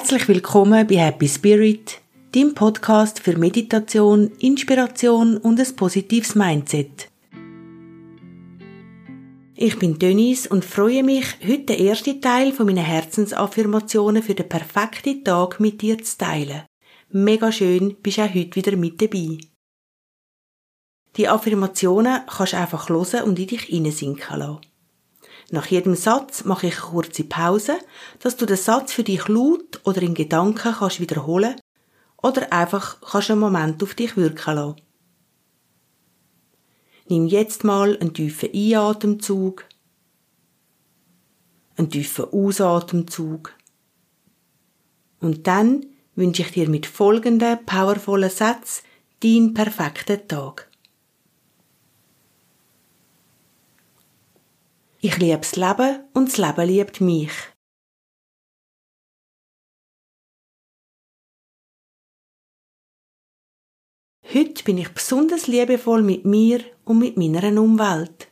[0.00, 2.00] Herzlich willkommen bei Happy Spirit,
[2.34, 7.10] dem Podcast für Meditation, Inspiration und ein positives Mindset.
[9.54, 14.48] Ich bin Denise und freue mich, heute den ersten Teil von meinen Herzensaffirmationen für den
[14.48, 16.62] perfekten Tag mit dir zu teilen.
[17.10, 19.36] Mega schön, bist auch heute wieder mit dabei.
[21.18, 24.60] Die Affirmationen kannst du einfach hören und in dich hineinsinken lassen.
[25.50, 27.78] Nach jedem Satz mache ich eine kurze Pause,
[28.20, 31.60] dass du den Satz für dich laut oder in Gedanken kannst wiederholen
[32.22, 34.80] oder einfach kannst einen Moment auf dich wirken lassen.
[37.08, 39.64] Nimm jetzt mal einen tiefen Einatemzug,
[41.76, 43.52] einen tiefen Ausatemzug.
[45.18, 48.84] Und dann wünsche ich dir mit folgenden powervollen Sätzen
[49.20, 50.69] deinen perfekten Tag.
[55.02, 57.32] Ich liebe das Leben und das Leben liebt mich.
[64.34, 68.30] Heute bin ich besonders liebevoll mit mir und mit meiner Umwelt.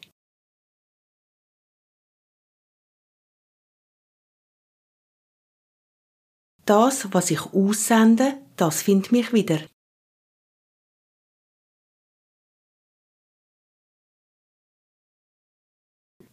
[6.67, 9.67] Das, was ich aussende, das findet mich wieder.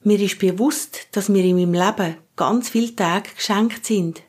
[0.03, 4.23] Mir ist bewusst, dass mir in meinem Leben ganz viele Tage geschenkt sind.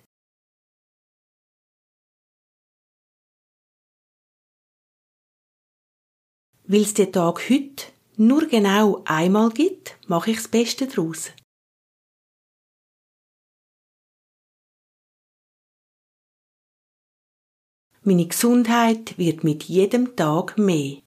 [6.65, 11.31] Weil es den Tag heute nur genau einmal gibt, mache ich das Beste daraus.
[18.03, 21.03] Meine Gesundheit wird mit jedem Tag mehr.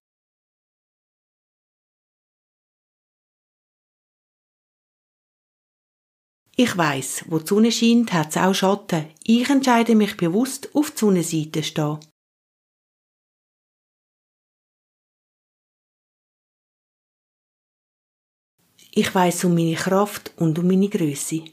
[6.61, 9.05] Ich weiß, wo die Sonne scheint, hat es auch Schatten.
[9.23, 11.99] Ich entscheide mich bewusst, auf die Sonnenseite zu stehen.
[18.91, 21.45] Ich weiß um meine Kraft und um meine Größe.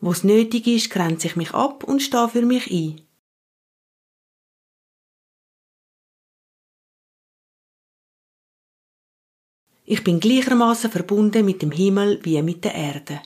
[0.00, 3.09] Wo es nötig ist, grenze ich mich ab und stehe für mich ein.
[9.92, 13.20] Ich bin gleichermaßen verbunden mit dem Himmel wie mit der Erde.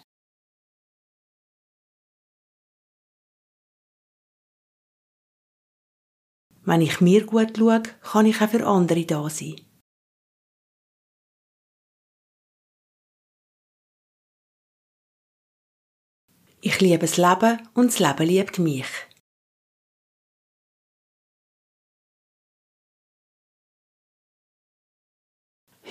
[6.62, 9.60] Wenn ich mir gut schaue, kann ich auch für andere da sein.
[16.62, 19.13] Ich liebe das Leben und das Leben liebt mich.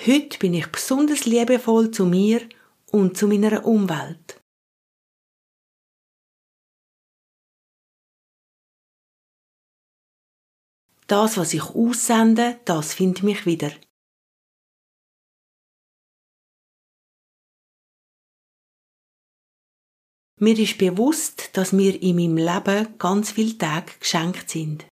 [0.06, 2.42] Heute bin ich besonders liebevoll zu mir
[2.92, 4.42] und zu meiner Umwelt.
[11.08, 13.72] Das, was ich aussende, das findet mich wieder.
[20.42, 24.86] Mir ist bewusst, dass mir in meinem Leben ganz viele Tage geschenkt sind.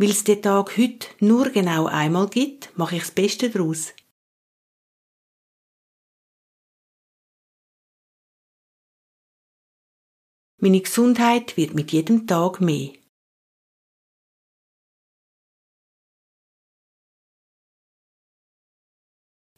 [0.00, 3.92] Weil es den Tag heute nur genau einmal gibt, mache ich das Beste daraus.
[10.56, 12.94] Meine Gesundheit wird mit jedem Tag mehr.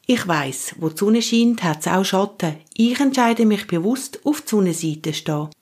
[0.09, 2.61] Ich weiß, wo die Sonne scheint, hat es auch Schatten.
[2.75, 5.62] Ich entscheide mich bewusst, auf die Sonnenseite zu stehen.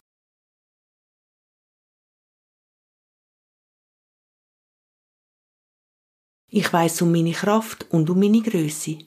[6.53, 8.99] Ich weiß um meine Kraft und um meine Größe.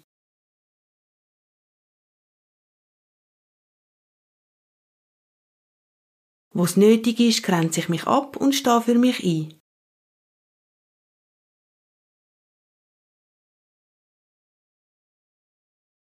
[6.56, 9.60] Wo es nötig ist, grenze ich mich ab und stehe für mich ein.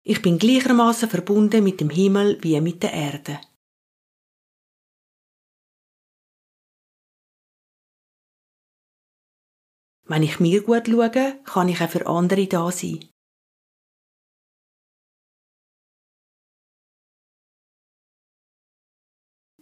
[0.02, 3.40] Ich bin gleichermaßen verbunden mit dem Himmel wie mit der Erde.
[10.10, 12.98] Wenn ich mir gut schaue, kann ich auch für andere da sein.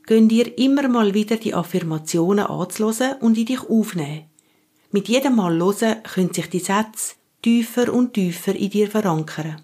[0.05, 4.31] Gönn dir immer mal wieder die Affirmationen anzuhören und in dich aufnehmen.
[4.91, 9.63] Mit jedem Mal hören können sich die Sätze tiefer und tiefer in dir verankern.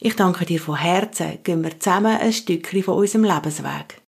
[0.00, 4.01] Ich danke dir von Herzen, gehen wir zusammen ein Stückchen von unserem Lebensweg.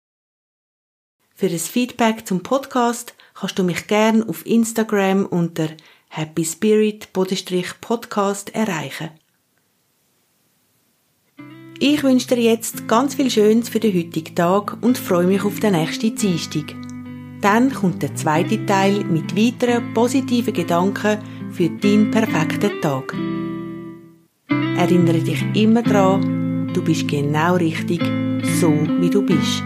[1.35, 5.68] Für ein Feedback zum Podcast kannst du mich gern auf Instagram unter
[6.09, 9.09] Happy Spirit Podcast erreichen.
[11.80, 15.59] Ich wünsche dir jetzt ganz viel Schönes für den heutigen Tag und freue mich auf
[15.59, 16.75] den nächsten Dienstag.
[17.41, 21.18] Dann kommt der zweite Teil mit weiteren positiven Gedanken
[21.51, 23.12] für deinen perfekten Tag.
[24.77, 28.01] Erinnere dich immer daran, du bist genau richtig,
[28.62, 29.63] so wie du bist.